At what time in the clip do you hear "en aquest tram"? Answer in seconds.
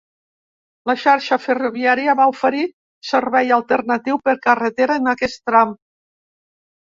5.03-5.77